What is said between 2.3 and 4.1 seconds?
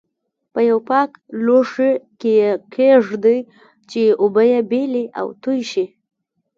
یې کېږدئ چې